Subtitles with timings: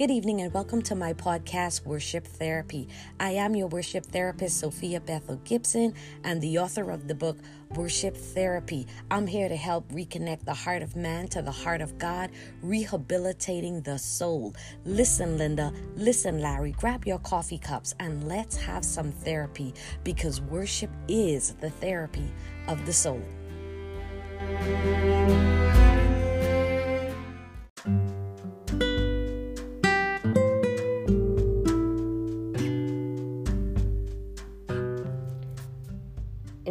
[0.00, 2.88] Good evening and welcome to my podcast, Worship Therapy.
[3.20, 5.92] I am your worship therapist, Sophia Bethel Gibson,
[6.24, 7.36] and the author of the book,
[7.74, 8.86] Worship Therapy.
[9.10, 12.30] I'm here to help reconnect the heart of man to the heart of God,
[12.62, 14.54] rehabilitating the soul.
[14.86, 20.88] Listen, Linda, listen, Larry, grab your coffee cups and let's have some therapy because worship
[21.08, 22.32] is the therapy
[22.68, 23.22] of the soul.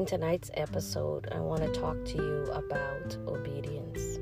[0.09, 4.17] Tonight's episode, I want to talk to you about obedience.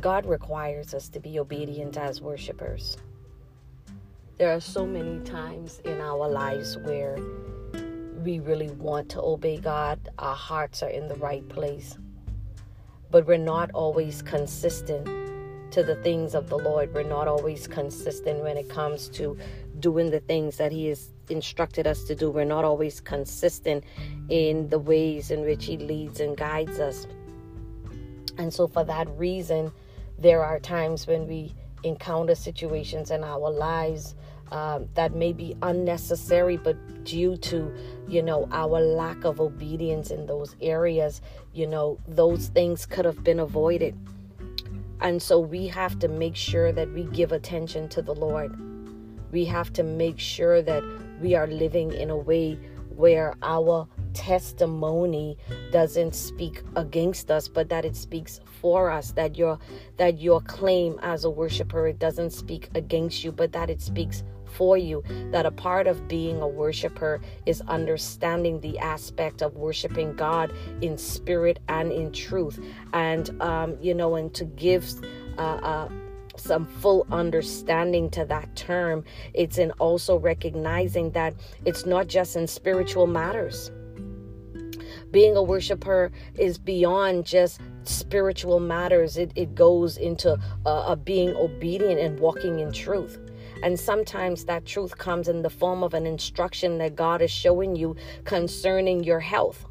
[0.00, 2.96] God requires us to be obedient as worshipers.
[4.38, 7.16] There are so many times in our lives where
[8.24, 11.96] we really want to obey God, our hearts are in the right place,
[13.12, 15.06] but we're not always consistent
[15.70, 16.92] to the things of the Lord.
[16.92, 19.38] We're not always consistent when it comes to
[19.80, 22.30] doing the things that He has instructed us to do.
[22.30, 23.84] We're not always consistent
[24.28, 27.06] in the ways in which He leads and guides us.
[28.38, 29.72] And so, for that reason,
[30.18, 34.14] there are times when we encounter situations in our lives
[34.52, 37.72] um, that may be unnecessary, but due to,
[38.08, 41.20] you know, our lack of obedience in those areas,
[41.54, 43.96] you know, those things could have been avoided.
[45.00, 48.54] And so we have to make sure that we give attention to the Lord
[49.32, 50.82] we have to make sure that
[51.20, 52.58] we are living in a way
[52.96, 55.38] where our testimony
[55.70, 59.58] doesn't speak against us but that it speaks for us that your
[59.96, 64.24] that your claim as a worshiper it doesn't speak against you but that it speaks
[64.50, 65.02] for you.
[65.30, 70.98] That a part of being a worshiper is understanding the aspect of worshiping god in
[70.98, 72.58] spirit and in truth.
[72.92, 74.90] And um you know and to give
[75.38, 75.88] uh, uh
[76.40, 79.04] some full understanding to that term.
[79.34, 81.34] It's in also recognizing that
[81.64, 83.70] it's not just in spiritual matters.
[85.10, 92.00] Being a worshiper is beyond just spiritual matters, it, it goes into uh, being obedient
[92.00, 93.18] and walking in truth.
[93.62, 97.76] And sometimes that truth comes in the form of an instruction that God is showing
[97.76, 99.66] you concerning your health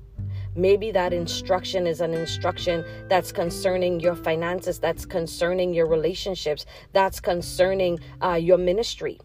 [0.56, 7.20] Maybe that instruction is an instruction that's concerning your finances, that's concerning your relationships, that's
[7.20, 9.20] concerning uh, your ministry.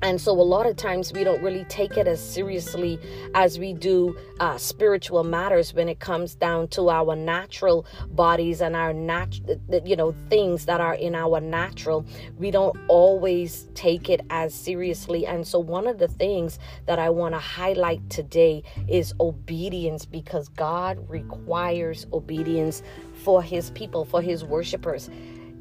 [0.00, 3.00] And so, a lot of times, we don't really take it as seriously
[3.34, 8.76] as we do uh, spiritual matters when it comes down to our natural bodies and
[8.76, 12.06] our natural, you know, things that are in our natural.
[12.36, 15.26] We don't always take it as seriously.
[15.26, 20.48] And so, one of the things that I want to highlight today is obedience because
[20.48, 22.84] God requires obedience
[23.24, 25.10] for His people, for His worshipers.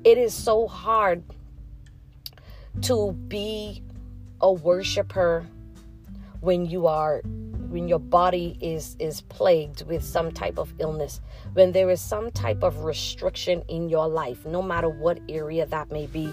[0.04, 1.24] It is so hard
[2.84, 3.82] to be
[4.42, 5.46] a worshiper
[6.42, 7.22] when you are
[7.70, 11.20] when your body is is plagued with some type of illness.
[11.54, 15.92] When there is some type of restriction in your life no matter what area that
[15.92, 16.32] may be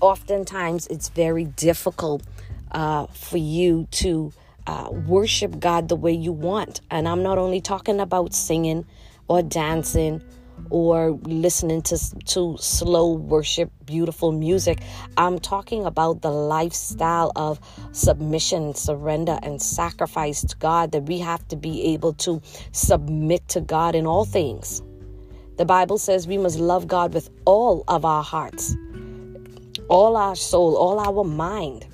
[0.00, 2.22] oftentimes it's very difficult
[2.72, 4.32] uh, for you to
[4.66, 6.80] uh, worship god the way you want.
[6.90, 8.84] And i'm not only talking about singing
[9.28, 10.22] or dancing
[10.70, 14.80] or listening to, to slow worship, beautiful music.
[15.16, 17.60] I'm talking about the lifestyle of
[17.92, 22.40] submission, surrender, and sacrifice to God that we have to be able to
[22.72, 24.82] submit to God in all things.
[25.56, 28.74] The Bible says we must love God with all of our hearts,
[29.88, 31.86] all our soul, all our mind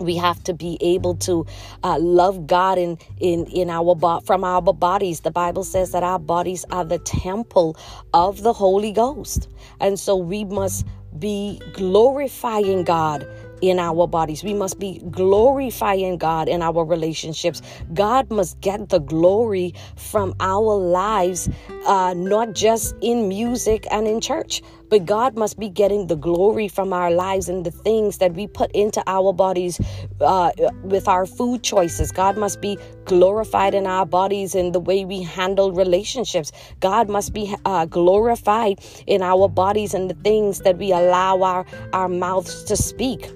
[0.00, 1.46] we have to be able to
[1.84, 5.20] uh, love God in in in our from our bodies.
[5.20, 7.76] The Bible says that our bodies are the temple
[8.14, 9.48] of the Holy Ghost,
[9.80, 10.86] and so we must
[11.18, 13.26] be glorifying God
[13.60, 14.42] in our bodies.
[14.42, 17.60] We must be glorifying God in our relationships.
[17.92, 21.48] God must get the glory from our lives,
[21.86, 26.68] uh, not just in music and in church, but God must be getting the glory
[26.68, 29.80] from our lives and the things that we put into our bodies
[30.20, 30.50] uh,
[30.82, 32.10] with our food choices.
[32.12, 36.52] God must be glorified in our bodies in the way we handle relationships.
[36.80, 41.64] God must be uh, glorified in our bodies and the things that we allow our,
[41.92, 43.30] our mouths to speak.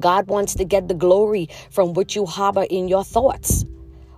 [0.00, 3.64] God wants to get the glory from what you harbor in your thoughts.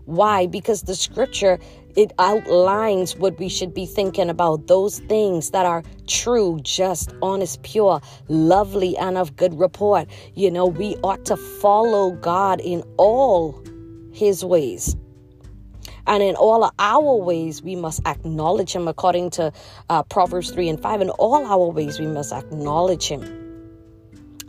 [0.07, 0.47] Why?
[0.47, 1.59] Because the scripture
[1.99, 7.61] it outlines what we should be thinking about those things that are true, just, honest,
[7.65, 10.07] pure, lovely, and of good report.
[10.37, 13.61] You know, we ought to follow God in all
[14.13, 14.97] his ways.
[16.07, 19.53] And in all our ways, we must acknowledge Him according to
[19.91, 21.01] uh, Proverbs 3 and 5.
[21.01, 23.25] In all our ways, we must acknowledge Him.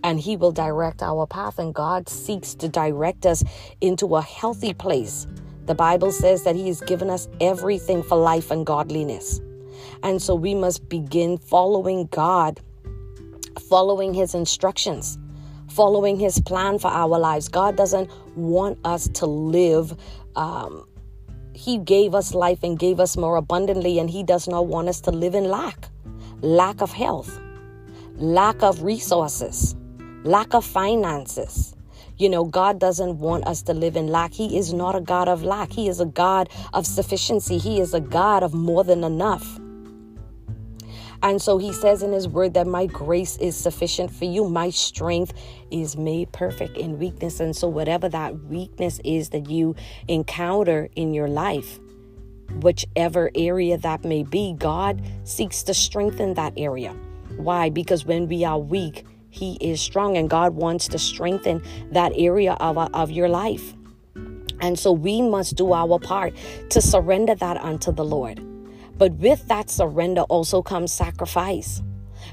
[0.03, 1.57] And He will direct our path.
[1.57, 3.43] And God seeks to direct us
[3.81, 5.27] into a healthy place.
[5.69, 9.39] The Bible says that He has given us everything for life and godliness.
[10.03, 12.59] And so we must begin following God,
[13.69, 15.17] following His instructions
[15.69, 17.47] following his plan for our lives.
[17.47, 19.95] God doesn't want us to live
[20.35, 20.83] um,
[21.59, 25.01] he gave us life and gave us more abundantly, and He does not want us
[25.01, 25.89] to live in lack
[26.41, 27.37] lack of health,
[28.15, 29.75] lack of resources,
[30.23, 31.75] lack of finances.
[32.19, 34.33] You know, God doesn't want us to live in lack.
[34.33, 35.71] He is not a God of lack.
[35.71, 37.57] He is a God of sufficiency.
[37.57, 39.57] He is a God of more than enough.
[41.23, 44.49] And so he says in his word that my grace is sufficient for you.
[44.49, 45.31] My strength
[45.71, 47.39] is made perfect in weakness.
[47.39, 49.77] And so, whatever that weakness is that you
[50.09, 51.79] encounter in your life,
[52.61, 56.91] whichever area that may be, God seeks to strengthen that area.
[57.37, 57.69] Why?
[57.69, 62.53] Because when we are weak, He is strong, and God wants to strengthen that area
[62.53, 63.73] of, of your life.
[64.61, 66.33] And so we must do our part
[66.69, 68.45] to surrender that unto the Lord.
[68.97, 71.81] But with that surrender also comes sacrifice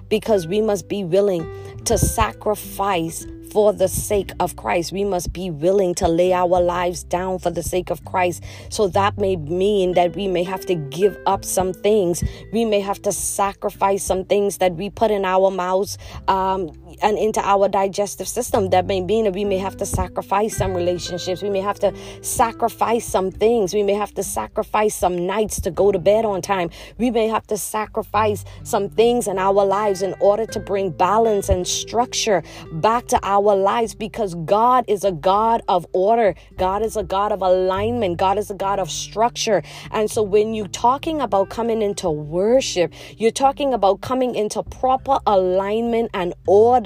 [0.08, 1.48] because we must be willing
[1.84, 4.92] to sacrifice for the sake of Christ.
[4.92, 8.42] We must be willing to lay our lives down for the sake of Christ.
[8.68, 12.22] So that may mean that we may have to give up some things.
[12.52, 15.96] We may have to sacrifice some things that we put in our mouths
[16.28, 16.70] um,
[17.02, 18.70] and into our digestive system.
[18.70, 21.42] That may mean that we may have to sacrifice some relationships.
[21.42, 23.74] We may have to sacrifice some things.
[23.74, 26.70] We may have to sacrifice some nights to go to bed on time.
[26.98, 31.48] We may have to sacrifice some things in our lives in order to bring balance
[31.48, 36.34] and structure back to our lives because God is a God of order.
[36.56, 38.18] God is a God of alignment.
[38.18, 39.62] God is a God of structure.
[39.90, 45.18] And so when you're talking about coming into worship, you're talking about coming into proper
[45.26, 46.85] alignment and order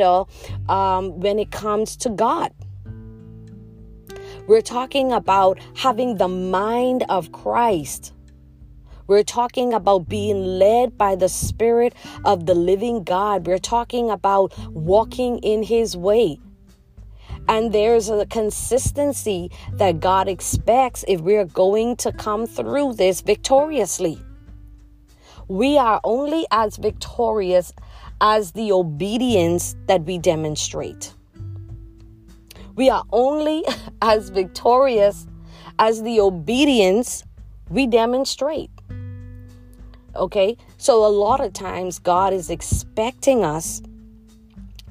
[0.68, 2.52] um, when it comes to God.
[4.46, 8.12] We're talking about having the mind of Christ.
[9.06, 11.94] We're talking about being led by the Spirit
[12.24, 13.46] of the living God.
[13.46, 16.38] We're talking about walking in His way.
[17.48, 24.20] And there's a consistency that God expects if we're going to come through this victoriously.
[25.48, 27.72] We are only as victorious
[28.20, 31.14] as the obedience that we demonstrate.
[32.76, 33.64] We are only
[34.02, 35.26] as victorious
[35.78, 37.24] as the obedience
[37.68, 38.70] we demonstrate.
[40.14, 40.56] Okay?
[40.76, 43.80] So, a lot of times, God is expecting us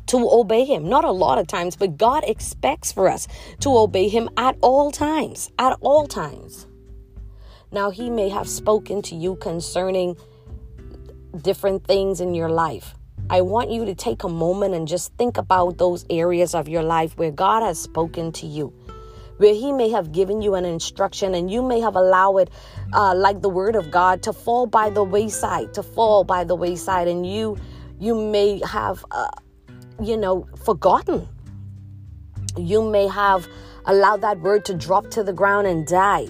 [0.08, 0.90] to obey Him.
[0.90, 3.28] Not a lot of times, but God expects for us
[3.60, 5.52] to obey Him at all times.
[5.60, 6.68] At all times.
[7.72, 10.16] Now, He may have spoken to you concerning
[11.42, 12.96] different things in your life.
[13.32, 16.82] I want you to take a moment and just think about those areas of your
[16.82, 18.74] life where God has spoken to you,
[19.38, 22.50] where He may have given you an instruction and you may have allowed it,
[22.92, 26.56] uh, like the Word of God, to fall by the wayside, to fall by the
[26.56, 27.56] wayside, and you
[28.00, 29.30] you may have, uh,
[30.02, 31.28] you know, forgotten.
[32.58, 33.48] You may have
[33.86, 36.28] allowed that word to drop to the ground and die.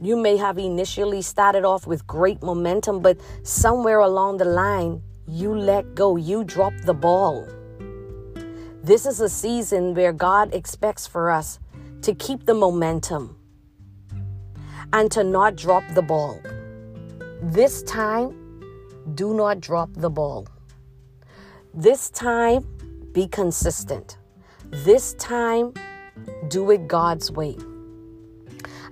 [0.00, 5.02] You may have initially started off with great momentum, but somewhere along the line,
[5.32, 7.48] you let go, you drop the ball.
[8.84, 11.58] This is a season where God expects for us
[12.02, 13.38] to keep the momentum
[14.92, 16.38] and to not drop the ball.
[17.40, 18.60] This time,
[19.14, 20.46] do not drop the ball.
[21.72, 22.66] This time,
[23.12, 24.18] be consistent.
[24.70, 25.72] This time,
[26.48, 27.56] do it God's way.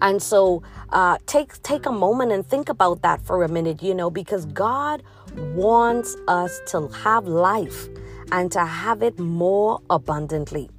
[0.01, 3.95] And so uh, take take a moment and think about that for a minute, you
[3.95, 5.03] know, because God
[5.37, 7.89] wants us to have life
[8.33, 10.71] and to have it more abundantly.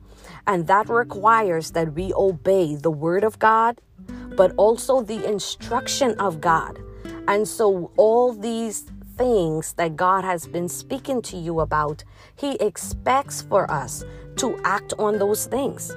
[0.48, 3.80] And that requires that we obey the word of God,
[4.36, 6.80] but also the instruction of God.
[7.28, 12.04] And so, all these things that God has been speaking to you about,
[12.36, 14.04] He expects for us
[14.38, 15.96] to act on those things.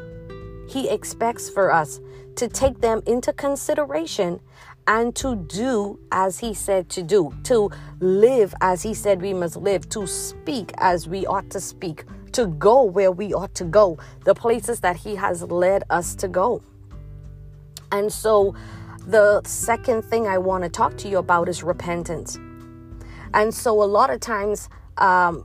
[0.69, 2.01] He expects for us
[2.37, 4.41] to take them into consideration
[4.87, 9.57] and to do as he said to do, to live as he said we must
[9.57, 13.99] live, to speak as we ought to speak, to go where we ought to go,
[14.25, 16.63] the places that he has led us to go.
[17.93, 18.55] And so,
[19.07, 22.37] the second thing I want to talk to you about is repentance.
[23.33, 25.45] And so, a lot of times, um,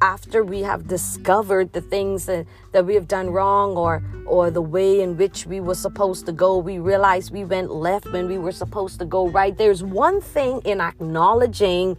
[0.00, 4.60] after we have discovered the things that, that we have done wrong or or the
[4.60, 8.38] way in which we were supposed to go we realize we went left when we
[8.38, 9.56] were supposed to go right.
[9.56, 11.96] There's one thing in acknowledging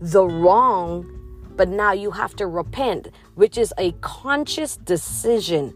[0.00, 1.06] the wrong
[1.56, 5.74] but now you have to repent which is a conscious decision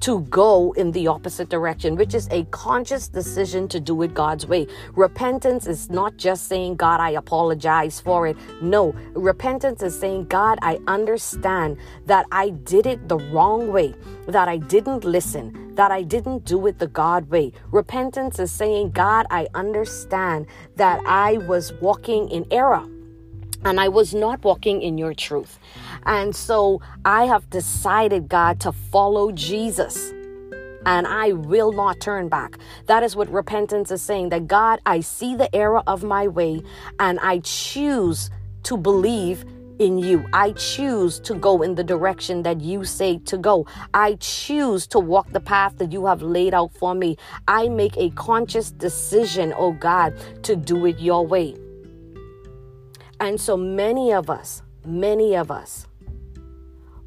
[0.00, 4.46] to go in the opposite direction, which is a conscious decision to do it God's
[4.46, 4.66] way.
[4.94, 8.36] Repentance is not just saying, God, I apologize for it.
[8.60, 13.94] No, repentance is saying, God, I understand that I did it the wrong way,
[14.26, 17.52] that I didn't listen, that I didn't do it the God way.
[17.70, 22.86] Repentance is saying, God, I understand that I was walking in error
[23.66, 25.58] and I was not walking in your truth.
[26.04, 30.12] And so I have decided, God, to follow Jesus.
[30.86, 32.58] And I will not turn back.
[32.86, 36.62] That is what repentance is saying that God, I see the error of my way
[37.00, 38.30] and I choose
[38.62, 39.44] to believe
[39.80, 40.24] in you.
[40.32, 43.66] I choose to go in the direction that you say to go.
[43.92, 47.16] I choose to walk the path that you have laid out for me.
[47.48, 51.56] I make a conscious decision, oh God, to do it your way.
[53.18, 55.86] And so many of us, many of us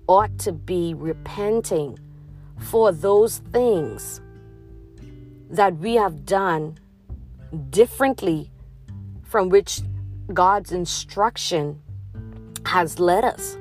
[0.08, 2.00] ought to be repenting
[2.58, 4.22] for those things
[5.50, 6.78] that we have done
[7.70, 8.52] differently
[9.24, 9.82] from which
[10.34, 11.82] God's instruction
[12.66, 13.58] has led us.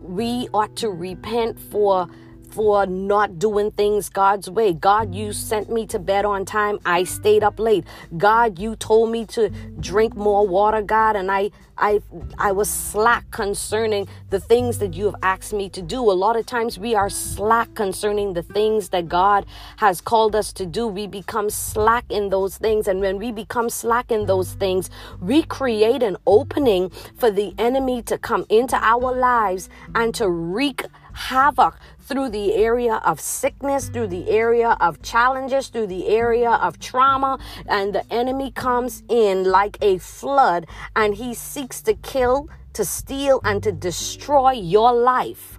[0.00, 2.08] We ought to repent for
[2.52, 4.72] for not doing things God's way.
[4.72, 6.78] God, you sent me to bed on time.
[6.84, 7.84] I stayed up late.
[8.16, 9.48] God, you told me to
[9.80, 12.00] drink more water, God, and I I
[12.38, 16.00] I was slack concerning the things that you have asked me to do.
[16.10, 19.46] A lot of times we are slack concerning the things that God
[19.78, 20.86] has called us to do.
[20.86, 24.90] We become slack in those things, and when we become slack in those things,
[25.20, 30.84] we create an opening for the enemy to come into our lives and to wreak
[31.14, 36.78] havoc through the area of sickness, through the area of challenges, through the area of
[36.78, 37.38] trauma.
[37.66, 40.66] And the enemy comes in like a flood
[40.96, 45.58] and he seeks to kill, to steal, and to destroy your life.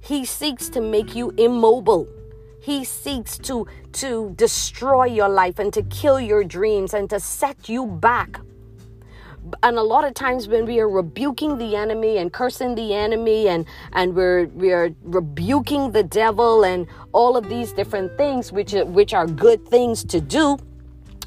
[0.00, 2.08] He seeks to make you immobile.
[2.62, 7.68] He seeks to, to destroy your life and to kill your dreams and to set
[7.68, 8.40] you back
[9.62, 13.48] and a lot of times when we are rebuking the enemy and cursing the enemy
[13.48, 19.14] and and we're we're rebuking the devil and all of these different things which which
[19.14, 20.58] are good things to do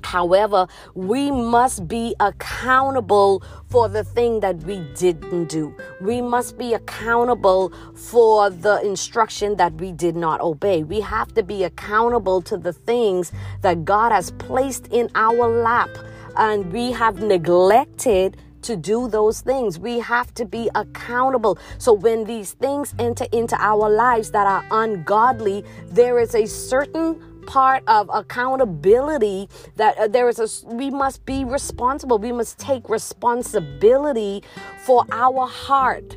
[0.04, 5.76] However, we must be accountable for the thing that we didn't do.
[6.02, 10.84] We must be accountable for the instruction that we did not obey.
[10.84, 15.90] We have to be accountable to the things that God has placed in our lap
[16.38, 19.78] and we have neglected to do those things.
[19.78, 21.58] We have to be accountable.
[21.78, 27.20] So when these things enter into our lives that are ungodly, there is a certain
[27.46, 32.18] part of accountability that uh, there is a we must be responsible.
[32.18, 34.44] We must take responsibility
[34.86, 36.16] for our heart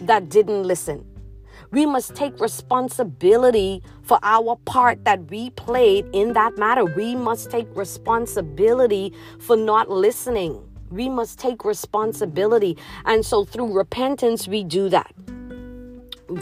[0.00, 1.09] that didn't listen.
[1.72, 6.84] We must take responsibility for our part that we played in that matter.
[6.84, 10.66] We must take responsibility for not listening.
[10.90, 12.76] We must take responsibility.
[13.04, 15.14] And so through repentance, we do that.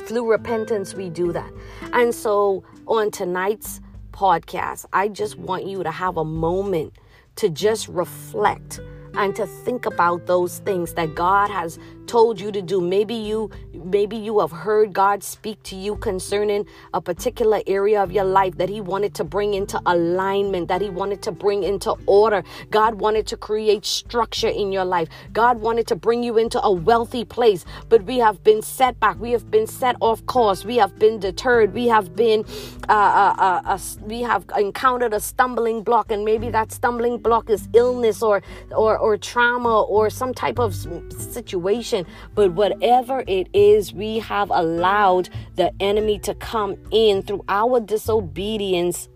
[0.07, 1.53] Through repentance, we do that.
[1.93, 3.83] And so on tonight's
[4.13, 6.95] podcast, I just want you to have a moment
[7.37, 8.81] to just reflect
[9.19, 12.81] and to think about those things that God has told you to do.
[12.81, 18.11] Maybe you maybe you have heard God speak to you concerning a particular area of
[18.11, 21.95] your life that he wanted to bring into alignment, that he wanted to bring into
[22.07, 22.43] order.
[22.71, 25.09] God wanted to create structure in your life.
[25.33, 29.19] God wanted to bring you into a wealthy place, but we have been set back.
[29.21, 30.65] We have been set off course.
[30.65, 31.75] We have been deterred.
[31.75, 32.45] We have been
[32.89, 37.51] uh, uh, uh, uh we have encountered a stumbling block and maybe that stumbling block
[37.51, 40.75] is illness or or or trauma or some type of
[41.11, 47.81] situation but whatever it is, we have allowed the enemy to come in through our
[47.81, 49.09] disobedience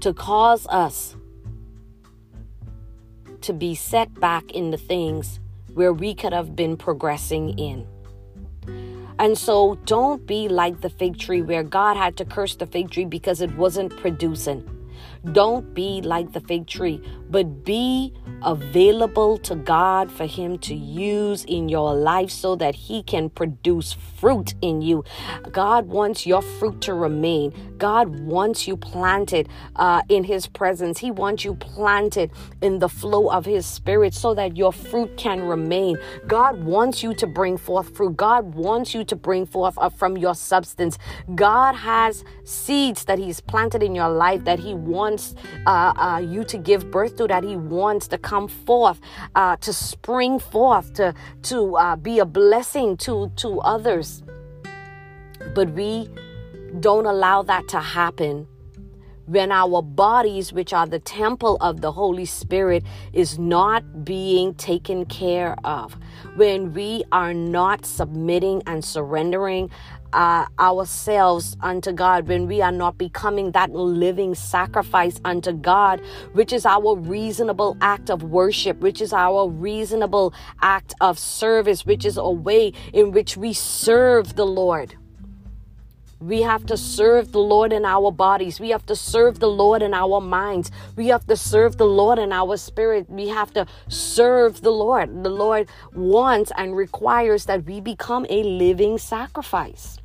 [0.00, 1.16] to cause us
[3.40, 5.40] to be set back in the things
[5.74, 7.86] where we could have been progressing in.
[9.18, 12.90] And so don't be like the fig tree where God had to curse the fig
[12.90, 14.68] tree because it wasn't producing.
[15.32, 21.44] Don't be like the fig tree but be available to God for Him to use
[21.44, 25.04] in your life so that He can produce fruit in you.
[25.50, 27.52] God wants your fruit to remain.
[27.78, 30.98] God wants you planted uh, in His presence.
[30.98, 32.30] He wants you planted
[32.62, 35.98] in the flow of His Spirit so that your fruit can remain.
[36.26, 38.16] God wants you to bring forth fruit.
[38.16, 40.98] God wants you to bring forth uh, from your substance.
[41.34, 45.34] God has seeds that He's planted in your life that He wants
[45.66, 49.00] uh, uh you to give birth that He wants to come forth,
[49.34, 54.22] uh, to spring forth, to to uh, be a blessing to to others.
[55.54, 56.08] But we
[56.80, 58.46] don't allow that to happen
[59.28, 62.82] when our bodies, which are the temple of the Holy Spirit,
[63.12, 65.96] is not being taken care of,
[66.36, 69.70] when we are not submitting and surrendering
[70.12, 76.00] uh, ourselves unto God, when we are not becoming that living sacrifice unto God,
[76.32, 82.04] which is our reasonable act of worship, which is our reasonable act of service, which
[82.04, 84.96] is a way in which we serve the Lord.
[86.20, 88.58] We have to serve the Lord in our bodies.
[88.58, 90.72] We have to serve the Lord in our minds.
[90.96, 93.08] We have to serve the Lord in our spirit.
[93.08, 95.22] We have to serve the Lord.
[95.22, 99.98] The Lord wants and requires that we become a living sacrifice.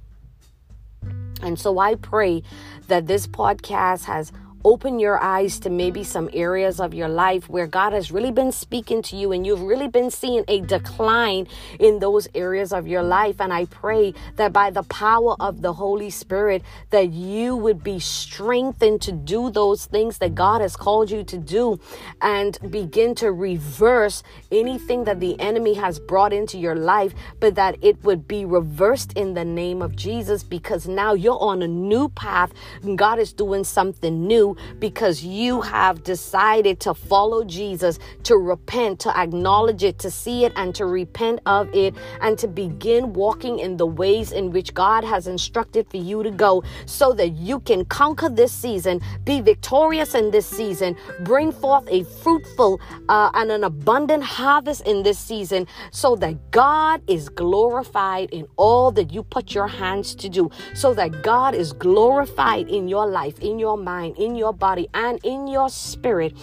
[1.42, 2.44] And so I pray
[2.88, 4.32] that this podcast has
[4.66, 8.52] open your eyes to maybe some areas of your life where God has really been
[8.52, 11.48] speaking to you and you've really been seeing a decline
[11.80, 13.42] in those areas of your life.
[13.42, 18.00] And I pray that by the power of the Holy Spirit that you would be
[18.00, 21.80] strengthened to do those things that God has called you to do
[22.22, 27.76] and begin to reverse anything that the enemy has brought into your life but that
[27.82, 32.10] it would be reversed in the name of Jesus because now you're on a new
[32.10, 32.54] path.
[32.96, 39.18] God is doing something new because you have decided to follow Jesus, to repent, to
[39.18, 43.78] acknowledge it, to see it, and to repent of it, and to begin walking in
[43.78, 47.86] the ways in which God has instructed for you to go so that you can
[47.86, 53.64] conquer this season, be victorious in this season, bring forth a fruitful uh, and an
[53.64, 59.54] abundant harvest in this season so that God is glorified in all that you put
[59.54, 64.18] your hands to do, so that God is glorified in your life, in your mind,
[64.18, 66.36] in your your body and in your spirit.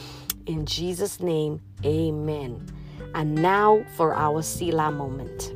[0.47, 2.67] In Jesus' name, amen.
[3.15, 5.53] And now for our Selah moment.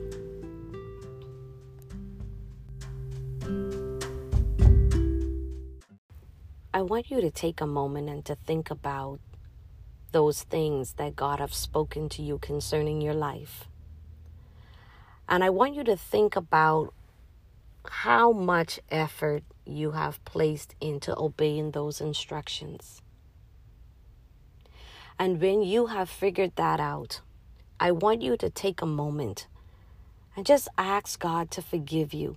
[6.74, 9.20] I want you to take a moment and to think about
[10.12, 13.64] those things that God have spoken to you concerning your life.
[15.30, 16.92] And I want you to think about
[17.88, 23.02] how much effort you have placed into obeying those instructions.
[25.18, 27.20] And when you have figured that out,
[27.78, 29.46] I want you to take a moment
[30.36, 32.36] and just ask God to forgive you.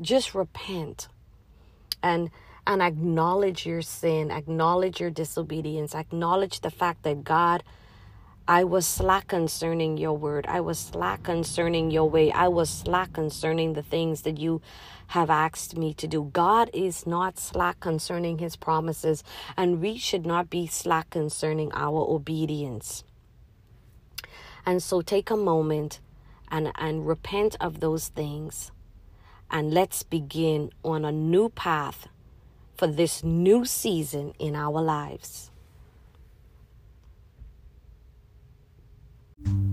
[0.00, 1.08] Just repent
[2.02, 2.30] and
[2.66, 7.64] and acknowledge your sin, acknowledge your disobedience, acknowledge the fact that God
[8.50, 10.44] I was slack concerning your word.
[10.48, 12.32] I was slack concerning your way.
[12.32, 14.60] I was slack concerning the things that you
[15.06, 16.30] have asked me to do.
[16.32, 19.22] God is not slack concerning his promises,
[19.56, 23.04] and we should not be slack concerning our obedience.
[24.66, 26.00] And so take a moment
[26.48, 28.72] and, and repent of those things.
[29.48, 32.08] And let's begin on a new path
[32.76, 35.49] for this new season in our lives.
[39.44, 39.69] thank you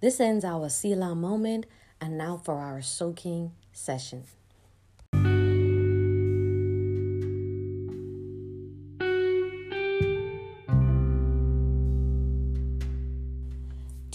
[0.00, 1.66] This ends our Selah moment,
[2.00, 4.24] and now for our soaking session.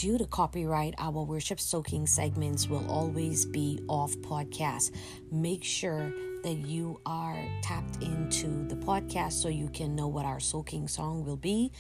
[0.04, 4.91] due to copyright, our worship soaking segments will always be off podcast.
[5.32, 6.12] Make sure
[6.43, 11.24] that you are tapped into the podcast so you can know what our soaking song
[11.24, 11.72] will be.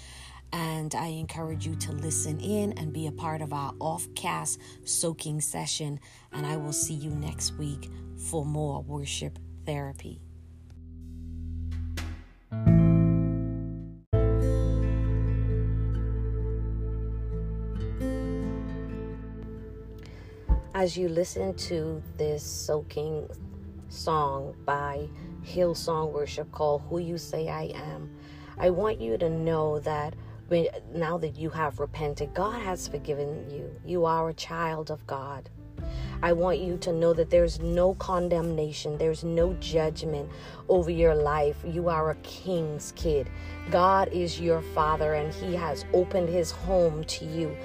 [0.53, 4.59] And I encourage you to listen in and be a part of our off cast
[4.83, 5.99] soaking session.
[6.31, 10.21] And I will see you next week for more worship therapy.
[20.75, 23.27] As you listen to this soaking
[23.89, 25.07] song by
[25.43, 28.11] Hillsong Worship called Who You Say I Am,
[28.57, 30.13] I want you to know that
[30.53, 33.75] when, now that you have repented, God has forgiven you.
[33.83, 35.49] You are a child of God.
[36.21, 40.29] I want you to know that there's no condemnation, there's no judgment
[40.69, 41.57] over your life.
[41.65, 43.31] You are a king's kid.
[43.71, 47.57] God is your father, and He has opened His home to you.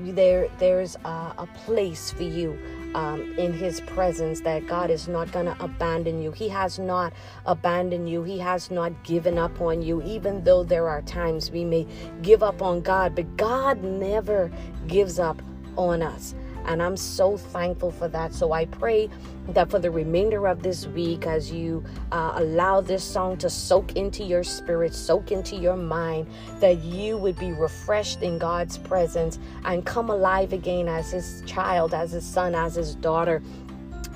[0.00, 2.58] There, there's a, a place for you
[2.94, 6.32] um, in His presence that God is not going to abandon you.
[6.32, 7.12] He has not
[7.46, 8.22] abandoned you.
[8.22, 11.86] He has not given up on you, even though there are times we may
[12.22, 14.50] give up on God, but God never
[14.86, 15.40] gives up
[15.76, 16.34] on us.
[16.66, 18.34] And I'm so thankful for that.
[18.34, 19.10] So I pray
[19.48, 23.96] that for the remainder of this week, as you uh, allow this song to soak
[23.96, 26.26] into your spirit, soak into your mind,
[26.60, 31.94] that you would be refreshed in God's presence and come alive again as His child,
[31.94, 33.42] as His son, as His daughter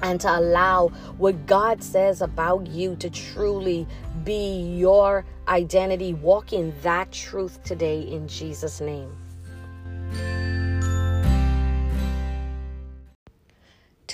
[0.03, 3.87] and to allow what God says about you to truly
[4.25, 6.13] be your identity.
[6.15, 9.11] Walk in that truth today in Jesus' name.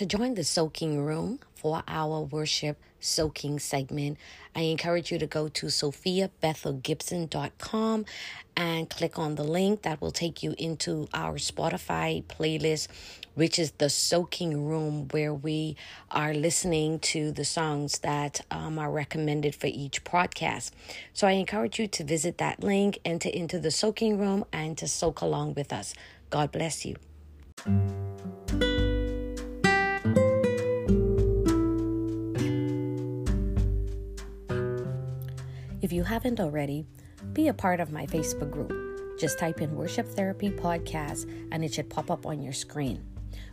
[0.02, 4.18] To join the soaking room for our worship soaking segment,
[4.52, 8.04] I encourage you to go to sophiabethelgibson.com
[8.56, 12.88] and click on the link that will take you into our Spotify playlist,
[13.34, 15.76] which is the soaking room where we
[16.10, 20.72] are listening to the songs that um, are recommended for each podcast.
[21.12, 24.88] So I encourage you to visit that link, enter into the soaking room, and to
[24.88, 25.94] soak along with us.
[26.28, 26.96] God bless you.
[35.82, 36.86] If you haven't already,
[37.32, 38.72] be a part of my Facebook group.
[39.18, 43.11] Just type in Worship Therapy Podcast and it should pop up on your screen.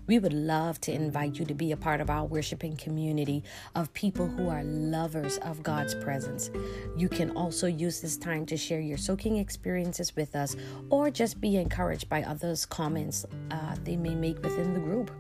[0.09, 3.43] We would love to invite you to be a part of our worshiping community
[3.75, 6.49] of people who are lovers of God's presence.
[6.97, 10.55] You can also use this time to share your soaking experiences with us
[10.89, 15.11] or just be encouraged by others' comments uh, they may make within the group.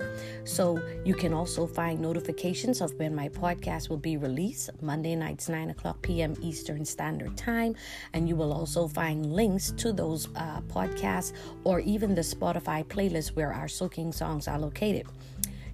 [0.43, 5.49] So you can also find notifications of when my podcast will be released Monday nights,
[5.49, 6.33] 9 o'clock p.m.
[6.41, 7.75] Eastern Standard Time.
[8.13, 13.35] And you will also find links to those uh, podcasts or even the Spotify playlist
[13.35, 15.07] where our soaking songs are located located.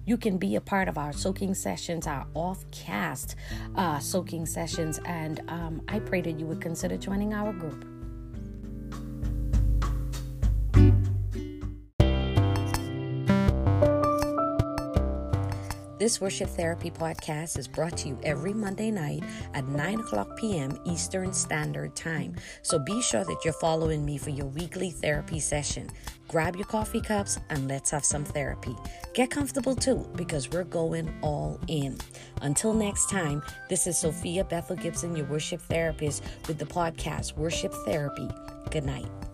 [0.04, 3.34] You can be a part of our soaking sessions, our off cast
[3.74, 7.84] uh, soaking sessions, and um, I pray that you would consider joining our group.
[15.98, 20.78] This Worship Therapy podcast is brought to you every Monday night at 9 o'clock p.m.
[20.84, 22.36] Eastern Standard Time.
[22.62, 25.88] So be sure that you're following me for your weekly therapy session.
[26.28, 28.74] Grab your coffee cups and let's have some therapy.
[29.14, 31.96] Get comfortable too because we're going all in.
[32.42, 37.72] Until next time, this is Sophia Bethel Gibson, your worship therapist, with the podcast Worship
[37.86, 38.28] Therapy.
[38.70, 39.25] Good night.